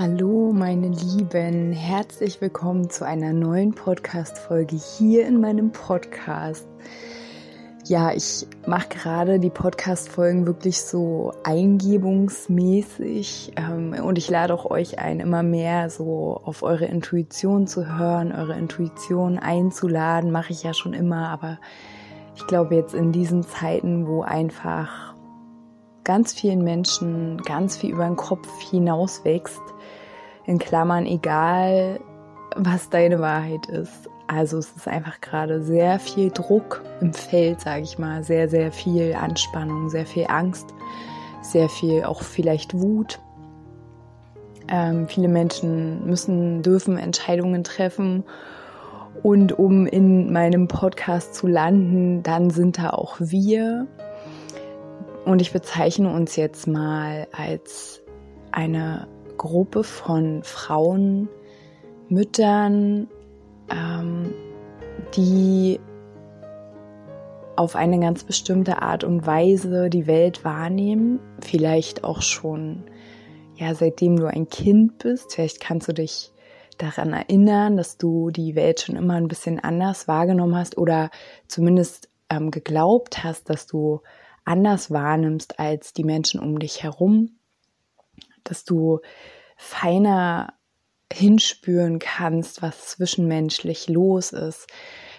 [0.00, 6.66] Hallo meine Lieben, herzlich willkommen zu einer neuen Podcast-Folge hier in meinem Podcast.
[7.84, 14.98] Ja, ich mache gerade die Podcast-Folgen wirklich so eingebungsmäßig ähm, und ich lade auch euch
[14.98, 20.72] ein, immer mehr so auf eure Intuition zu hören, eure Intuition einzuladen, mache ich ja
[20.72, 21.58] schon immer, aber
[22.36, 25.14] ich glaube jetzt in diesen Zeiten, wo einfach
[26.04, 29.60] ganz vielen Menschen ganz viel über den Kopf hinaus wächst,
[30.50, 32.00] in Klammern egal,
[32.56, 34.10] was deine Wahrheit ist.
[34.26, 38.72] Also es ist einfach gerade sehr viel Druck im Feld, sage ich mal, sehr, sehr
[38.72, 40.74] viel Anspannung, sehr viel Angst,
[41.40, 43.20] sehr viel auch vielleicht Wut.
[44.66, 48.24] Ähm, viele Menschen müssen, dürfen Entscheidungen treffen
[49.22, 53.86] und um in meinem Podcast zu landen, dann sind da auch wir.
[55.24, 58.02] Und ich bezeichne uns jetzt mal als
[58.50, 59.06] eine
[59.40, 61.30] Gruppe von Frauen,
[62.10, 63.08] Müttern,
[63.70, 64.34] ähm,
[65.16, 65.80] die
[67.56, 72.84] auf eine ganz bestimmte Art und Weise die Welt wahrnehmen, vielleicht auch schon,
[73.54, 76.32] ja, seitdem du ein Kind bist, vielleicht kannst du dich
[76.76, 81.08] daran erinnern, dass du die Welt schon immer ein bisschen anders wahrgenommen hast oder
[81.48, 84.02] zumindest ähm, geglaubt hast, dass du
[84.44, 87.39] anders wahrnimmst als die Menschen um dich herum
[88.44, 89.00] dass du
[89.56, 90.54] feiner
[91.12, 94.66] hinspüren kannst, was zwischenmenschlich los ist,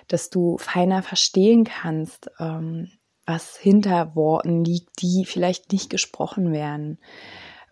[0.08, 2.92] dass du feiner verstehen kannst, ähm,
[3.26, 6.98] was hinter Worten liegt, die vielleicht nicht gesprochen werden,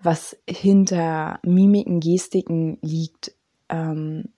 [0.02, 3.34] was hinter Mimiken, Gestiken liegt.
[3.68, 4.34] Ähm,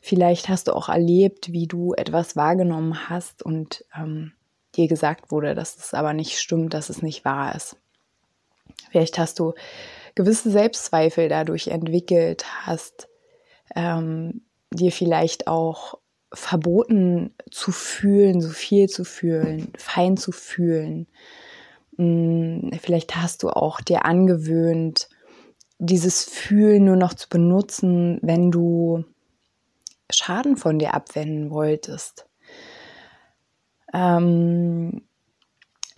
[0.00, 4.32] vielleicht hast du auch erlebt, wie du etwas wahrgenommen hast und ähm,
[4.76, 7.76] dir gesagt wurde, dass es aber nicht stimmt, dass es nicht wahr ist.
[8.90, 9.54] Vielleicht hast du
[10.14, 13.08] gewisse Selbstzweifel dadurch entwickelt hast,
[13.74, 15.98] ähm, dir vielleicht auch
[16.32, 21.06] verboten zu fühlen, so viel zu fühlen, fein zu fühlen.
[21.96, 25.08] Hm, vielleicht hast du auch dir angewöhnt,
[25.78, 29.04] dieses Fühlen nur noch zu benutzen, wenn du
[30.10, 32.26] Schaden von dir abwenden wolltest.
[33.92, 35.02] Ähm,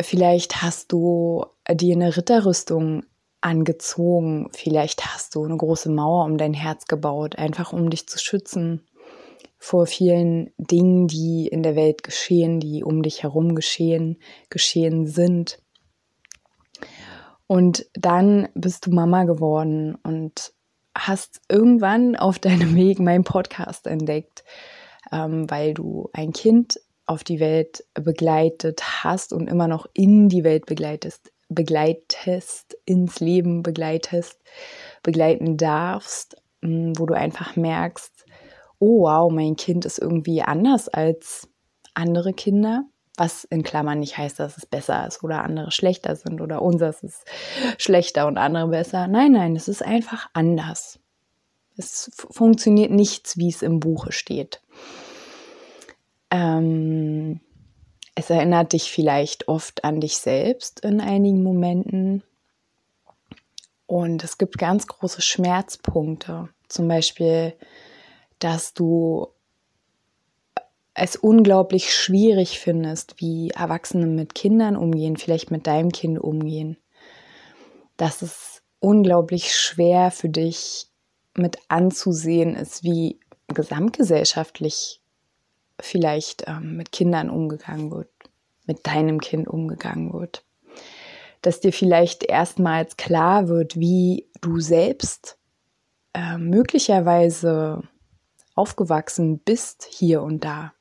[0.00, 3.04] vielleicht hast du dir eine Ritterrüstung
[3.46, 4.48] angezogen.
[4.52, 8.82] Vielleicht hast du eine große Mauer um dein Herz gebaut, einfach um dich zu schützen
[9.58, 14.18] vor vielen Dingen, die in der Welt geschehen, die um dich herum geschehen,
[14.50, 15.58] geschehen sind.
[17.46, 20.52] Und dann bist du Mama geworden und
[20.96, 24.44] hast irgendwann auf deinem Weg meinen Podcast entdeckt,
[25.12, 30.42] ähm, weil du ein Kind auf die Welt begleitet hast und immer noch in die
[30.42, 34.40] Welt begleitest, begleitest, ins Leben begleitest,
[35.02, 38.24] begleiten darfst, mm, wo du einfach merkst,
[38.78, 41.48] oh wow, mein Kind ist irgendwie anders als
[41.94, 42.84] andere Kinder,
[43.16, 47.02] was in Klammern nicht heißt, dass es besser ist oder andere schlechter sind oder unseres
[47.02, 47.24] ist
[47.78, 49.06] schlechter und andere besser.
[49.06, 50.98] Nein, nein, es ist einfach anders.
[51.78, 54.62] Es funktioniert nichts, wie es im Buche steht.
[56.30, 57.40] Ähm,
[58.16, 62.22] es erinnert dich vielleicht oft an dich selbst in einigen Momenten.
[63.86, 66.48] Und es gibt ganz große Schmerzpunkte.
[66.66, 67.52] Zum Beispiel,
[68.38, 69.28] dass du
[70.94, 76.78] es unglaublich schwierig findest, wie Erwachsene mit Kindern umgehen, vielleicht mit deinem Kind umgehen.
[77.98, 80.86] Dass es unglaublich schwer für dich
[81.36, 85.02] mit anzusehen ist, wie gesamtgesellschaftlich
[85.80, 88.08] vielleicht ähm, mit Kindern umgegangen wird,
[88.66, 90.44] mit deinem Kind umgegangen wird.
[91.42, 95.38] Dass dir vielleicht erstmals klar wird, wie du selbst
[96.14, 97.82] äh, möglicherweise
[98.54, 100.72] aufgewachsen bist hier und da.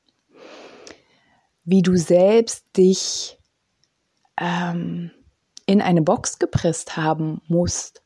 [1.64, 3.38] Wie du selbst dich
[4.40, 5.10] ähm,
[5.66, 8.02] in eine Box gepresst haben musst,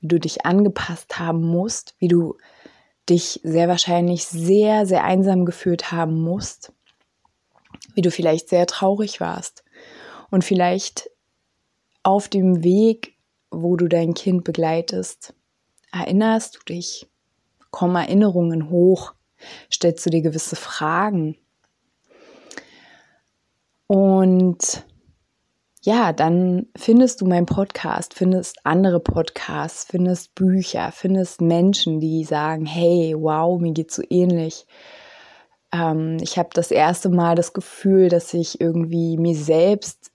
[0.00, 2.36] wie du dich angepasst haben musst, wie du
[3.08, 6.72] dich sehr wahrscheinlich sehr, sehr einsam gefühlt haben musst,
[7.94, 9.64] wie du vielleicht sehr traurig warst
[10.30, 11.10] und vielleicht
[12.02, 13.16] auf dem Weg,
[13.50, 15.34] wo du dein Kind begleitest,
[15.92, 17.08] erinnerst du dich,
[17.70, 19.14] kommen Erinnerungen hoch,
[19.72, 21.36] Stellst du dir gewisse Fragen?
[23.86, 24.84] Und
[25.84, 32.64] ja, dann findest du meinen Podcast, findest andere Podcasts, findest Bücher, findest Menschen, die sagen,
[32.64, 34.66] hey, wow, mir geht's so ähnlich.
[35.72, 40.10] Ähm, ich habe das erste Mal das Gefühl, dass ich irgendwie mir selbst,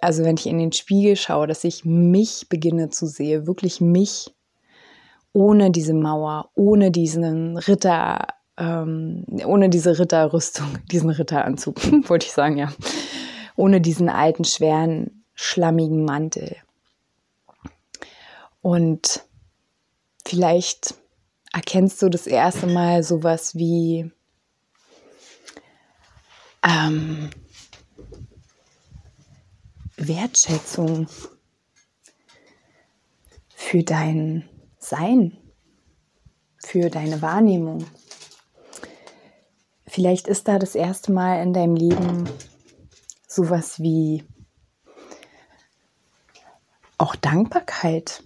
[0.00, 4.34] also wenn ich in den Spiegel schaue, dass ich mich beginne zu sehen, wirklich mich,
[5.34, 8.26] ohne diese Mauer, ohne diesen Ritter,
[8.56, 11.76] ähm, ohne diese Ritterrüstung, diesen Ritteranzug,
[12.08, 12.72] wollte ich sagen, ja
[13.56, 16.56] ohne diesen alten, schweren, schlammigen Mantel.
[18.62, 19.24] Und
[20.26, 20.94] vielleicht
[21.52, 24.10] erkennst du das erste Mal sowas wie
[26.62, 27.30] ähm,
[29.96, 31.08] Wertschätzung
[33.48, 34.48] für dein
[34.78, 35.36] Sein,
[36.58, 37.86] für deine Wahrnehmung.
[39.86, 42.28] Vielleicht ist da das erste Mal in deinem Leben
[43.30, 44.24] sowas wie
[46.98, 48.24] auch Dankbarkeit.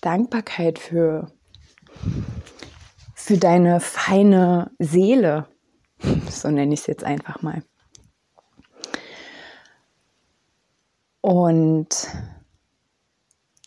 [0.00, 1.30] Dankbarkeit für,
[3.14, 5.46] für deine feine Seele.
[6.30, 7.62] So nenne ich es jetzt einfach mal.
[11.20, 12.08] Und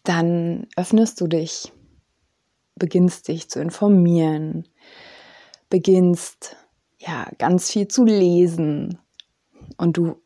[0.03, 1.71] dann öffnest du dich,
[2.75, 4.67] beginnst dich zu informieren,
[5.69, 6.55] beginnst
[6.97, 8.97] ja ganz viel zu lesen
[9.77, 10.22] und du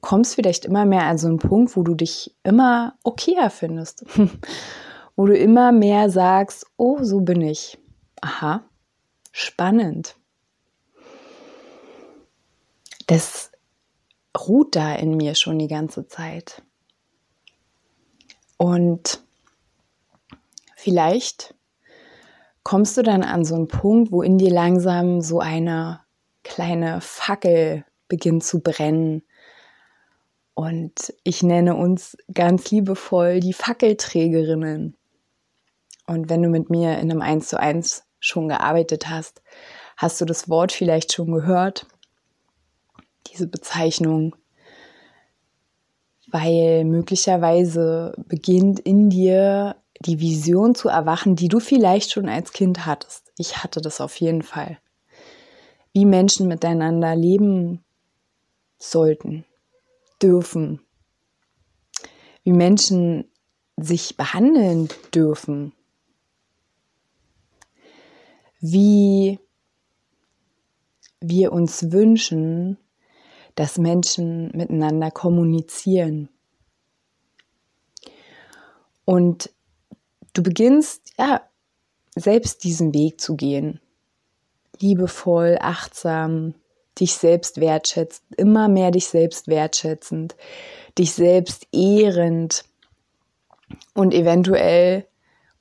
[0.00, 4.04] kommst vielleicht immer mehr an so einen Punkt, wo du dich immer okayer findest.
[5.16, 7.78] wo du immer mehr sagst, oh, so bin ich.
[8.20, 8.62] Aha,
[9.32, 10.16] spannend.
[13.06, 13.50] Das
[14.38, 16.62] ruht da in mir schon die ganze Zeit.
[18.58, 19.22] Und
[20.76, 21.54] vielleicht
[22.62, 26.00] kommst du dann an so einen Punkt, wo in dir langsam so eine
[26.44, 29.22] kleine Fackel beginnt zu brennen
[30.58, 34.96] und ich nenne uns ganz liebevoll die Fackelträgerinnen.
[36.08, 39.40] Und wenn du mit mir in einem 1 zu 1 schon gearbeitet hast,
[39.96, 41.86] hast du das Wort vielleicht schon gehört,
[43.28, 44.34] diese Bezeichnung,
[46.26, 52.84] weil möglicherweise beginnt in dir die Vision zu erwachen, die du vielleicht schon als Kind
[52.84, 53.32] hattest.
[53.38, 54.78] Ich hatte das auf jeden Fall.
[55.92, 57.84] Wie Menschen miteinander leben
[58.80, 59.44] sollten,
[60.22, 60.80] dürfen,
[62.44, 63.30] wie Menschen
[63.76, 65.72] sich behandeln dürfen,
[68.60, 69.38] wie
[71.20, 72.78] wir uns wünschen,
[73.54, 76.28] dass Menschen miteinander kommunizieren.
[79.04, 79.50] Und
[80.32, 81.42] du beginnst ja
[82.14, 83.80] selbst diesen Weg zu gehen.
[84.80, 86.54] Liebevoll, achtsam,
[87.00, 90.36] dich selbst wertschätzt, immer mehr dich selbst wertschätzend,
[90.98, 92.64] dich selbst ehrend.
[93.94, 95.06] Und eventuell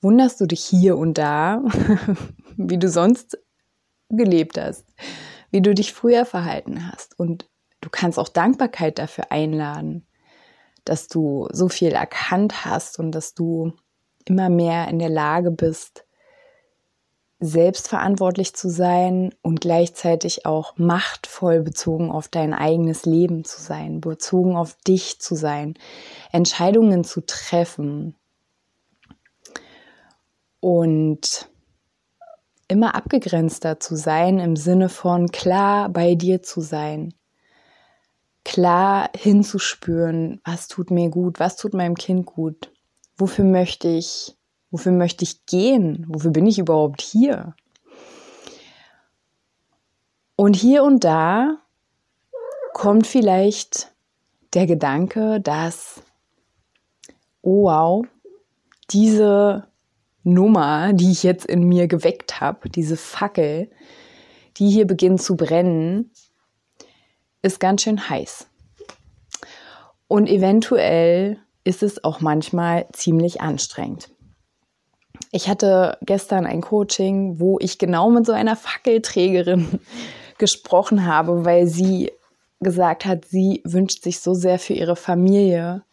[0.01, 1.63] wunderst du dich hier und da,
[2.57, 3.37] wie du sonst
[4.09, 4.85] gelebt hast,
[5.51, 7.19] wie du dich früher verhalten hast.
[7.19, 7.49] Und
[7.81, 10.07] du kannst auch Dankbarkeit dafür einladen,
[10.85, 13.73] dass du so viel erkannt hast und dass du
[14.25, 16.06] immer mehr in der Lage bist,
[17.39, 24.55] selbstverantwortlich zu sein und gleichzeitig auch machtvoll bezogen auf dein eigenes Leben zu sein, bezogen
[24.55, 25.75] auf dich zu sein,
[26.31, 28.15] Entscheidungen zu treffen.
[30.59, 31.47] Und
[32.67, 37.13] immer abgegrenzter zu sein im Sinne von klar bei dir zu sein,
[38.43, 42.71] klar hinzuspüren, was tut mir gut, was tut meinem Kind gut,
[43.15, 44.36] wofür möchte ich
[44.77, 46.05] Wofür möchte ich gehen?
[46.07, 47.55] Wofür bin ich überhaupt hier?
[50.35, 51.57] Und hier und da
[52.75, 53.91] kommt vielleicht
[54.53, 56.03] der Gedanke, dass,
[57.41, 58.05] oh wow,
[58.91, 59.67] diese
[60.21, 63.71] Nummer, die ich jetzt in mir geweckt habe, diese Fackel,
[64.57, 66.11] die hier beginnt zu brennen,
[67.41, 68.47] ist ganz schön heiß.
[70.07, 74.11] Und eventuell ist es auch manchmal ziemlich anstrengend.
[75.31, 79.79] Ich hatte gestern ein Coaching, wo ich genau mit so einer Fackelträgerin
[80.37, 82.11] gesprochen habe, weil sie
[82.59, 85.83] gesagt hat, sie wünscht sich so sehr für ihre Familie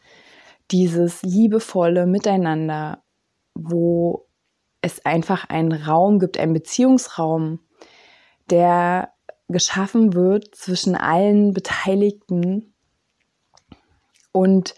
[0.70, 3.02] dieses liebevolle Miteinander,
[3.54, 4.26] wo
[4.80, 7.60] es einfach einen Raum gibt, einen Beziehungsraum,
[8.50, 9.12] der
[9.48, 12.74] geschaffen wird zwischen allen Beteiligten.
[14.32, 14.74] Und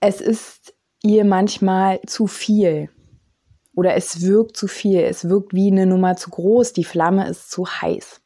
[0.00, 2.90] es ist ihr manchmal zu viel
[3.74, 7.50] Oder es wirkt zu viel, es wirkt wie eine Nummer zu groß, die Flamme ist
[7.50, 8.20] zu heiß.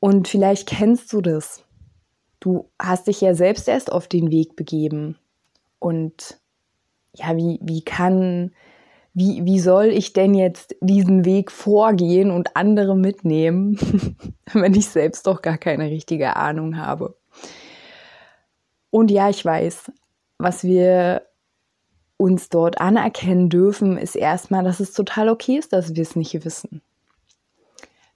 [0.00, 1.62] Und vielleicht kennst du das.
[2.40, 5.16] Du hast dich ja selbst erst auf den Weg begeben.
[5.78, 6.40] Und
[7.14, 8.52] ja, wie, wie kann,
[9.12, 13.78] wie, wie soll ich denn jetzt diesen Weg vorgehen und andere mitnehmen,
[14.52, 17.16] wenn ich selbst doch gar keine richtige Ahnung habe?
[18.90, 19.92] Und ja, ich weiß,
[20.40, 21.22] was wir
[22.16, 26.44] uns dort anerkennen dürfen, ist erstmal, dass es total okay ist, dass wir es nicht
[26.44, 26.82] wissen.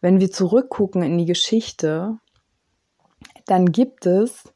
[0.01, 2.19] Wenn wir zurückgucken in die Geschichte,
[3.47, 4.53] dann gibt es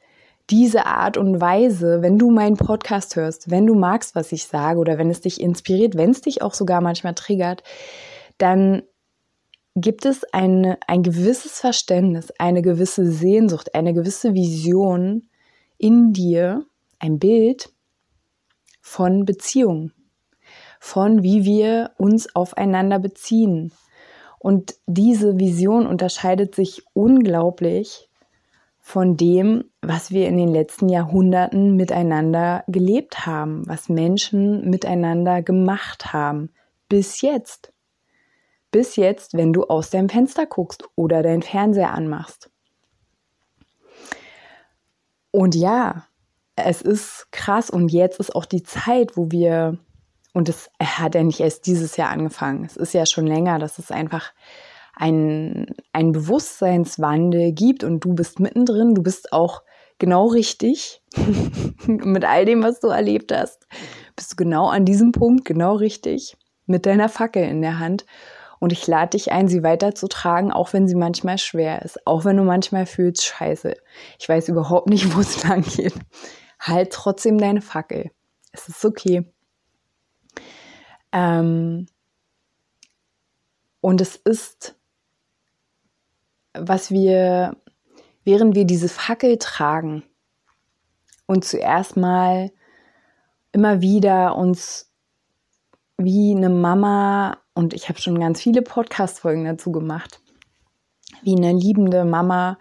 [0.51, 4.79] diese Art und Weise, wenn du meinen Podcast hörst, wenn du magst, was ich sage
[4.79, 7.63] oder wenn es dich inspiriert, wenn es dich auch sogar manchmal triggert,
[8.39, 8.83] dann
[9.75, 15.29] gibt es ein, ein gewisses Verständnis, eine gewisse Sehnsucht, eine gewisse Vision
[15.77, 16.65] in dir,
[16.99, 17.73] ein Bild
[18.81, 19.93] von Beziehung,
[20.81, 23.73] von wie wir uns aufeinander beziehen.
[24.39, 28.09] Und diese Vision unterscheidet sich unglaublich
[28.79, 36.15] von dem, was wir in den letzten Jahrhunderten miteinander gelebt haben, was Menschen miteinander gemacht
[36.15, 36.51] haben,
[36.89, 37.73] bis jetzt.
[38.71, 42.51] Bis jetzt, wenn du aus deinem Fenster guckst oder deinen Fernseher anmachst.
[45.31, 46.07] Und ja,
[46.65, 49.79] es ist krass und jetzt ist auch die Zeit, wo wir,
[50.33, 53.79] und es hat ja nicht erst dieses Jahr angefangen, es ist ja schon länger, dass
[53.79, 54.33] es einfach
[54.95, 59.63] ein, ein Bewusstseinswandel gibt und du bist mittendrin, du bist auch
[59.99, 61.03] genau richtig
[61.87, 63.67] mit all dem, was du erlebt hast,
[64.17, 66.37] bist du genau an diesem Punkt genau richtig
[66.67, 68.05] mit deiner Fackel in der Hand
[68.61, 72.37] und ich lade dich ein, sie weiterzutragen, auch wenn sie manchmal schwer ist, auch wenn
[72.37, 73.77] du manchmal fühlst, scheiße,
[74.19, 75.95] ich weiß überhaupt nicht, wo es lang geht.
[76.59, 78.11] Halt trotzdem deine Fackel.
[78.53, 79.31] Es ist okay.
[81.13, 81.87] Ähm,
[83.81, 84.77] und es ist,
[86.53, 87.57] was wir,
[88.25, 90.03] während wir diese Fackel tragen
[91.27, 92.51] und zuerst mal
[93.53, 94.91] immer wieder uns
[95.97, 100.21] wie eine Mama und ich habe schon ganz viele Podcast-Folgen dazu gemacht,
[101.23, 102.59] wie eine liebende Mama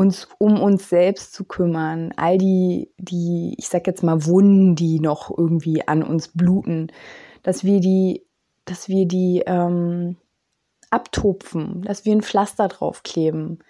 [0.00, 4.98] uns um uns selbst zu kümmern, all die, die, ich sag jetzt mal, Wunden, die
[4.98, 6.90] noch irgendwie an uns bluten,
[7.42, 8.24] dass wir die,
[8.64, 10.16] dass wir die ähm,
[10.88, 13.62] abtupfen, dass wir ein Pflaster draufkleben,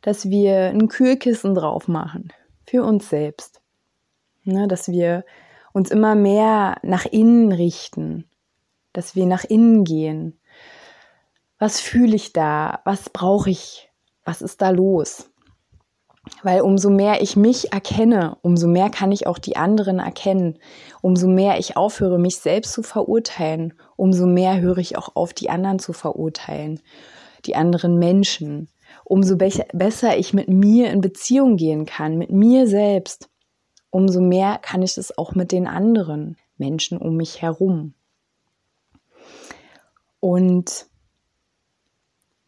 [0.00, 2.32] dass wir ein Kühlkissen drauf machen
[2.66, 3.60] für uns selbst.
[4.44, 5.26] Ne, dass wir
[5.74, 8.24] uns immer mehr nach innen richten,
[8.94, 10.38] dass wir nach innen gehen.
[11.58, 12.80] Was fühle ich da?
[12.84, 13.90] Was brauche ich?
[14.24, 15.30] Was ist da los?
[16.42, 20.58] Weil umso mehr ich mich erkenne, umso mehr kann ich auch die anderen erkennen.
[21.02, 25.50] Umso mehr ich aufhöre, mich selbst zu verurteilen, umso mehr höre ich auch auf, die
[25.50, 26.80] anderen zu verurteilen,
[27.44, 28.68] die anderen Menschen.
[29.04, 33.28] Umso be besser ich mit mir in Beziehung gehen kann, mit mir selbst,
[33.90, 37.94] umso mehr kann ich es auch mit den anderen Menschen um mich herum.
[40.20, 40.86] Und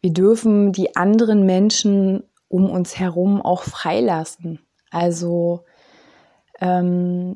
[0.01, 4.59] wir dürfen die anderen Menschen um uns herum auch freilassen.
[4.89, 5.65] Also
[6.59, 7.35] ähm,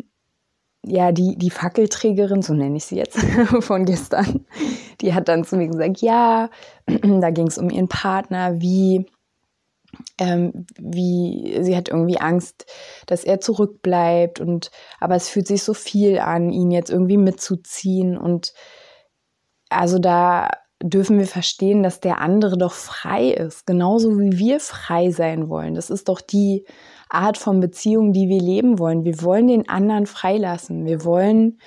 [0.84, 3.20] ja, die, die Fackelträgerin, so nenne ich sie jetzt
[3.60, 4.46] von gestern,
[5.02, 6.50] die hat dann zu mir gesagt, ja,
[6.88, 9.06] da ging es um ihren Partner, wie,
[10.18, 12.66] ähm, wie, sie hat irgendwie Angst,
[13.06, 18.18] dass er zurückbleibt und, aber es fühlt sich so viel an, ihn jetzt irgendwie mitzuziehen
[18.18, 18.54] und
[19.70, 20.50] also da
[20.82, 25.76] dürfen wir verstehen, dass der andere doch frei ist, genauso wie wir frei sein wollen.
[25.76, 26.66] Das ist doch die
[27.10, 29.04] Art von Beziehung, die wir leben wollen.
[29.04, 30.86] Wir wollen den anderen freilassen.
[30.86, 31.60] Wir wollen,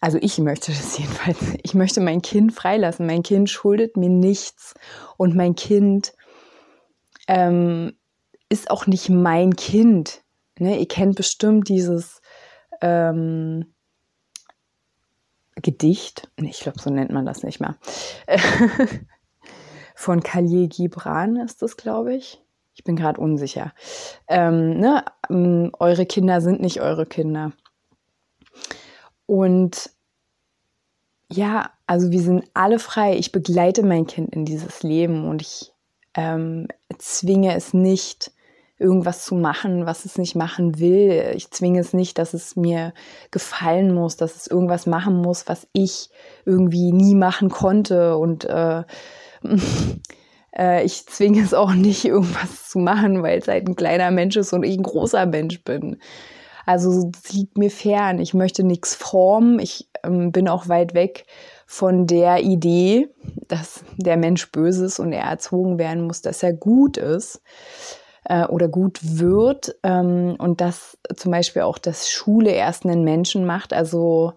[0.00, 3.06] also ich möchte das jedenfalls, ich möchte mein Kind freilassen.
[3.06, 4.74] Mein Kind schuldet mir nichts
[5.16, 6.12] und mein Kind
[7.28, 7.92] ähm,
[8.48, 10.22] ist auch nicht mein Kind.
[10.58, 10.78] Ne?
[10.78, 12.20] Ihr kennt bestimmt dieses
[12.80, 13.74] ähm,
[15.62, 17.76] Gedicht, ich glaube, so nennt man das nicht mehr,
[19.94, 22.40] von Khalil Gibran ist das, glaube ich.
[22.74, 23.72] Ich bin gerade unsicher.
[24.26, 25.04] Ähm, ne?
[25.28, 27.52] Ähm, eure Kinder sind nicht eure Kinder.
[29.26, 29.90] Und
[31.30, 33.16] ja, also wir sind alle frei.
[33.16, 35.72] Ich begleite mein Kind in dieses Leben und ich
[36.14, 38.32] ähm, zwinge es nicht,
[38.80, 41.32] irgendwas zu machen, was es nicht machen will.
[41.36, 42.94] Ich zwinge es nicht, dass es mir
[43.30, 46.08] gefallen muss, dass es irgendwas machen muss, was ich
[46.46, 48.16] irgendwie nie machen konnte.
[48.16, 48.84] Und äh,
[50.56, 54.36] äh, ich zwinge es auch nicht, irgendwas zu machen, weil es halt ein kleiner Mensch
[54.36, 55.98] ist und ich ein großer Mensch bin.
[56.64, 58.18] Also es liegt mir fern.
[58.18, 59.58] Ich möchte nichts formen.
[59.58, 61.26] Ich ähm, bin auch weit weg
[61.66, 63.08] von der Idee,
[63.46, 67.42] dass der Mensch böse ist und er erzogen werden muss, dass er gut ist
[68.24, 73.46] äh, oder gut wird ähm, und dass zum Beispiel auch das Schule erst einen Menschen
[73.46, 73.72] macht.
[73.72, 74.34] Also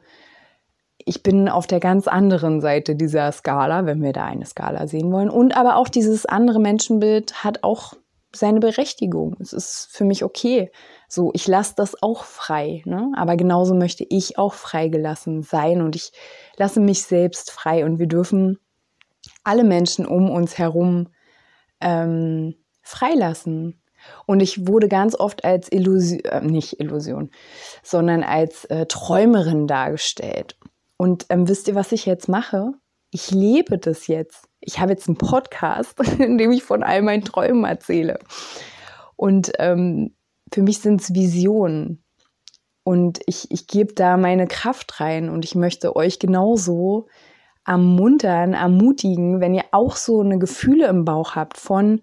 [1.05, 5.11] ich bin auf der ganz anderen Seite dieser Skala, wenn wir da eine Skala sehen
[5.11, 5.29] wollen.
[5.29, 7.93] Und aber auch dieses andere Menschenbild hat auch
[8.35, 9.35] seine Berechtigung.
[9.39, 10.71] Es ist für mich okay.
[11.07, 12.81] So, ich lasse das auch frei.
[12.85, 13.11] Ne?
[13.15, 16.11] Aber genauso möchte ich auch freigelassen sein und ich
[16.57, 17.85] lasse mich selbst frei.
[17.85, 18.59] Und wir dürfen
[19.43, 21.09] alle Menschen um uns herum
[21.79, 23.81] ähm, freilassen.
[24.25, 27.31] Und ich wurde ganz oft als Illusion, äh, nicht Illusion,
[27.81, 30.57] sondern als äh, Träumerin dargestellt.
[30.97, 32.73] Und ähm, wisst ihr, was ich jetzt mache?
[33.11, 34.47] Ich lebe das jetzt.
[34.59, 38.19] Ich habe jetzt einen Podcast, in dem ich von all meinen Träumen erzähle.
[39.15, 40.15] Und ähm,
[40.53, 42.03] für mich sind es Visionen.
[42.83, 47.07] Und ich, ich gebe da meine Kraft rein und ich möchte euch genauso
[47.65, 52.01] ermuntern, ermutigen, wenn ihr auch so eine Gefühle im Bauch habt von,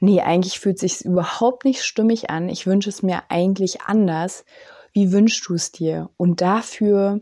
[0.00, 2.48] nee, eigentlich fühlt sich überhaupt nicht stimmig an.
[2.48, 4.44] Ich wünsche es mir eigentlich anders.
[4.92, 6.10] Wie wünschst du es dir?
[6.16, 7.20] Und dafür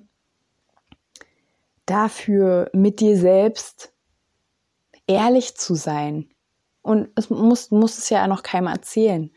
[1.88, 3.92] dafür, mit dir selbst
[5.06, 6.28] ehrlich zu sein.
[6.82, 9.30] Und es muss, muss es ja noch keinem erzählen.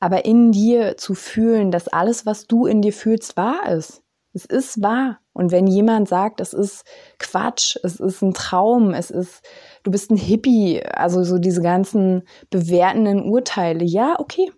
[0.00, 4.02] Aber in dir zu fühlen, dass alles, was du in dir fühlst, wahr ist.
[4.32, 5.20] Es ist wahr.
[5.38, 6.84] Und wenn jemand sagt, es ist
[7.20, 9.46] Quatsch, es ist ein Traum, es ist,
[9.84, 14.50] du bist ein Hippie, also so diese ganzen bewertenden Urteile, ja, okay,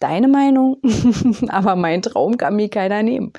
[0.00, 0.76] deine Meinung,
[1.48, 3.32] aber mein Traum kann mir keiner nehmen.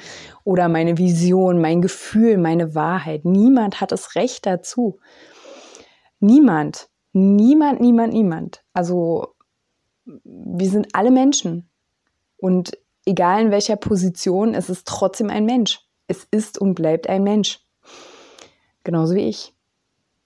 [0.43, 3.25] Oder meine Vision, mein Gefühl, meine Wahrheit.
[3.25, 4.97] Niemand hat das Recht dazu.
[6.19, 8.63] Niemand, niemand, niemand, niemand.
[8.73, 9.35] Also
[10.03, 11.69] wir sind alle Menschen.
[12.37, 15.85] Und egal in welcher Position, es ist trotzdem ein Mensch.
[16.07, 17.59] Es ist und bleibt ein Mensch.
[18.83, 19.53] Genauso wie ich.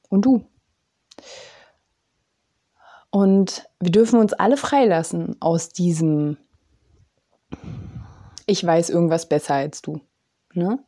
[0.09, 0.45] Und du.
[3.11, 6.37] Und wir dürfen uns alle freilassen aus diesem,
[8.45, 10.01] ich weiß irgendwas besser als du.
[10.53, 10.83] Ne?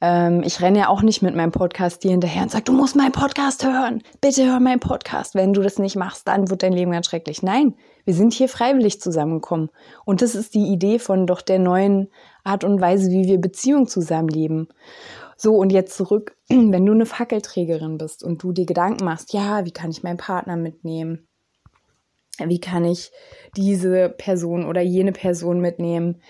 [0.00, 2.94] Ähm, ich renne ja auch nicht mit meinem Podcast dir hinterher und sage, du musst
[2.94, 4.02] meinen Podcast hören.
[4.20, 5.34] Bitte hör meinen Podcast.
[5.34, 7.42] Wenn du das nicht machst, dann wird dein Leben ganz schrecklich.
[7.42, 9.70] Nein, wir sind hier freiwillig zusammengekommen.
[10.04, 12.10] Und das ist die Idee von doch der neuen
[12.44, 14.68] Art und Weise, wie wir Beziehungen zusammenleben.
[15.36, 19.64] So, und jetzt zurück, wenn du eine Fackelträgerin bist und du dir Gedanken machst, ja,
[19.64, 21.26] wie kann ich meinen Partner mitnehmen?
[22.38, 23.10] Wie kann ich
[23.56, 26.22] diese Person oder jene Person mitnehmen?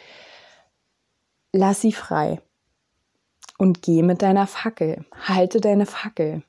[1.52, 2.40] Lass sie frei
[3.58, 5.04] und geh mit deiner Fackel.
[5.26, 6.42] Halte deine Fackel.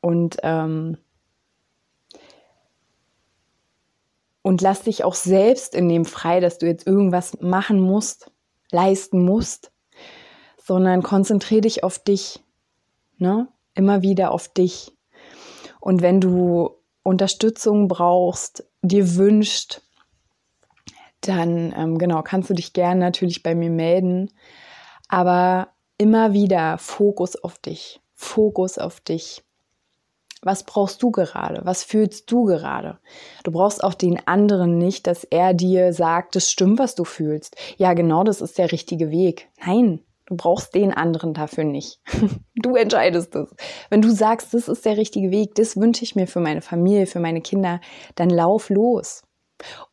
[0.00, 0.96] Und, ähm,
[4.42, 8.30] und lass dich auch selbst in dem frei, dass du jetzt irgendwas machen musst,
[8.70, 9.72] leisten musst,
[10.62, 12.42] sondern konzentriere dich auf dich.
[13.18, 13.48] Ne?
[13.74, 14.92] Immer wieder auf dich.
[15.80, 16.70] Und wenn du
[17.02, 19.80] Unterstützung brauchst, dir wünscht,
[21.20, 24.30] dann ähm, genau kannst du dich gerne natürlich bei mir melden.
[25.08, 28.00] Aber immer wieder Fokus auf dich.
[28.14, 29.42] Fokus auf dich.
[30.42, 31.62] Was brauchst du gerade?
[31.64, 32.98] Was fühlst du gerade?
[33.44, 37.56] Du brauchst auch den anderen nicht, dass er dir sagt, das stimmt, was du fühlst.
[37.78, 39.48] Ja, genau, das ist der richtige Weg.
[39.64, 42.00] Nein, Du brauchst den anderen dafür nicht.
[42.56, 43.54] Du entscheidest es.
[43.90, 47.04] Wenn du sagst, das ist der richtige Weg, das wünsche ich mir für meine Familie,
[47.04, 47.78] für meine Kinder,
[48.14, 49.22] dann lauf los.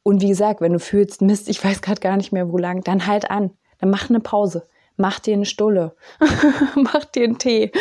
[0.04, 2.82] Und wie gesagt, wenn du fühlst, Mist, ich weiß gerade gar nicht mehr, wo lang,
[2.82, 3.52] dann halt an.
[3.80, 4.70] Dann mach eine Pause
[5.02, 5.96] mach dir eine Stulle,
[6.76, 7.72] mach dir einen Tee.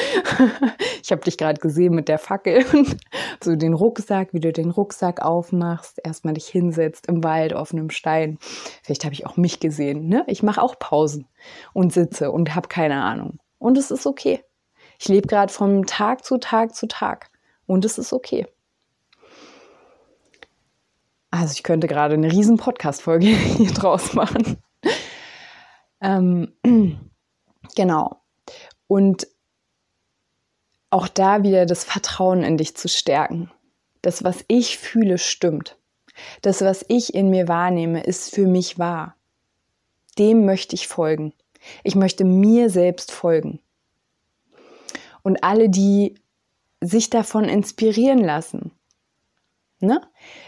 [1.03, 2.65] ich habe dich gerade gesehen mit der Fackel.
[3.45, 7.91] so den Rucksack, wie du den Rucksack aufmachst, erstmal dich hinsetzt im Wald auf einem
[7.91, 8.39] Stein.
[8.83, 10.09] Vielleicht habe ich auch mich gesehen.
[10.09, 10.25] Ne?
[10.27, 11.29] Ich mache auch Pausen
[11.73, 13.39] und sitze und habe keine Ahnung.
[13.59, 14.43] Und es ist okay.
[14.99, 17.31] Ich lebe gerade von Tag zu Tag zu Tag.
[17.67, 18.47] Und es ist okay.
[21.31, 24.59] Also ich könnte gerade eine riesen Podcast-Folge hier draus machen.
[26.01, 26.53] Ähm,
[27.75, 28.21] genau.
[28.87, 29.27] Und
[30.91, 33.51] auch da wieder das Vertrauen in dich zu stärken.
[34.03, 35.77] Das, was ich fühle, stimmt.
[36.43, 39.17] Das, was ich in mir wahrnehme, ist für mich wahr.
[40.19, 41.33] Dem möchte ich folgen.
[41.85, 43.61] Ich möchte mir selbst folgen.
[45.23, 46.15] Und alle, die
[46.81, 48.73] sich davon inspirieren lassen,
[49.83, 50.03] Ne?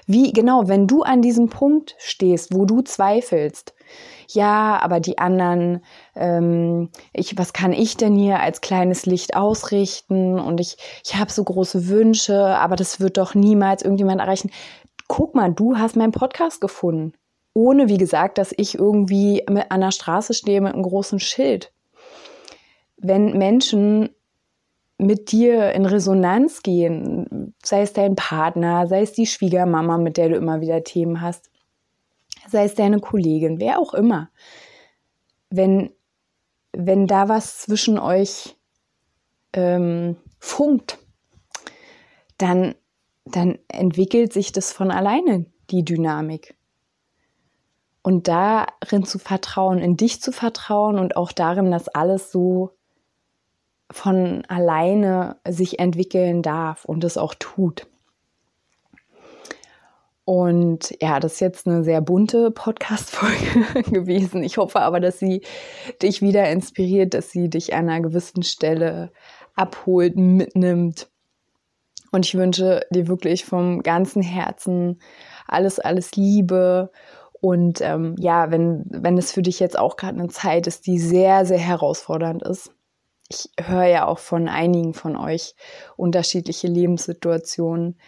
[0.06, 3.74] Wie genau, wenn du an diesem Punkt stehst, wo du zweifelst,
[4.28, 5.82] ja, aber die anderen,
[6.14, 10.38] ähm, ich, was kann ich denn hier als kleines Licht ausrichten?
[10.38, 14.50] Und ich, ich habe so große Wünsche, aber das wird doch niemals irgendjemand erreichen.
[15.08, 17.14] Guck mal, du hast meinen Podcast gefunden.
[17.54, 21.72] ohne, wie gesagt, dass ich irgendwie an der Straße stehe mit einem großen Schild.
[22.96, 24.10] Wenn Menschen
[25.02, 30.28] mit dir in Resonanz gehen, sei es dein Partner, sei es die Schwiegermama, mit der
[30.28, 31.50] du immer wieder Themen hast,
[32.48, 34.30] sei es deine Kollegin, wer auch immer.
[35.50, 35.90] Wenn,
[36.72, 38.56] wenn da was zwischen euch
[39.52, 40.98] ähm, funkt,
[42.38, 42.74] dann,
[43.24, 46.54] dann entwickelt sich das von alleine, die Dynamik.
[48.02, 52.72] Und darin zu vertrauen, in dich zu vertrauen und auch darin, dass alles so
[53.92, 57.86] von alleine sich entwickeln darf und es auch tut.
[60.24, 64.42] Und ja, das ist jetzt eine sehr bunte Podcast-Folge gewesen.
[64.44, 65.42] Ich hoffe aber, dass sie
[66.00, 69.10] dich wieder inspiriert, dass sie dich an einer gewissen Stelle
[69.54, 71.08] abholt, mitnimmt.
[72.12, 75.00] Und ich wünsche dir wirklich vom ganzen Herzen
[75.48, 76.92] alles, alles Liebe.
[77.40, 81.00] Und ähm, ja, wenn, wenn es für dich jetzt auch gerade eine Zeit ist, die
[81.00, 82.70] sehr, sehr herausfordernd ist,
[83.32, 85.54] ich höre ja auch von einigen von euch
[85.96, 87.98] unterschiedliche Lebenssituationen.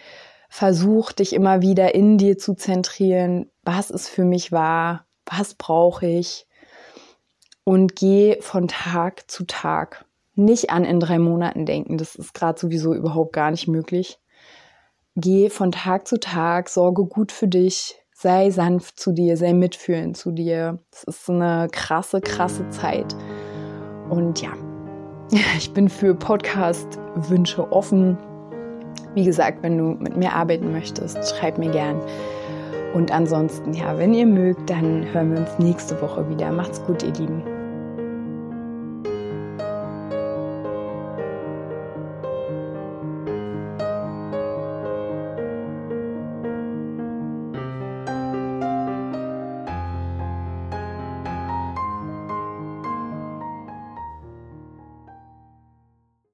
[0.48, 3.50] Versuch dich immer wieder in dir zu zentrieren.
[3.62, 5.06] Was ist für mich wahr?
[5.26, 6.46] Was brauche ich?
[7.64, 10.04] Und geh von Tag zu Tag.
[10.34, 11.96] Nicht an in drei Monaten denken.
[11.96, 14.18] Das ist gerade sowieso überhaupt gar nicht möglich.
[15.16, 20.16] Geh von Tag zu Tag, sorge gut für dich, sei sanft zu dir, sei mitfühlend
[20.16, 20.80] zu dir.
[20.92, 23.14] Es ist eine krasse, krasse Zeit.
[24.10, 24.52] Und ja,
[25.58, 28.16] Ich bin für Podcast-Wünsche offen.
[29.14, 32.00] Wie gesagt, wenn du mit mir arbeiten möchtest, schreib mir gern.
[32.94, 36.52] Und ansonsten, ja, wenn ihr mögt, dann hören wir uns nächste Woche wieder.
[36.52, 37.53] Macht's gut, ihr Lieben.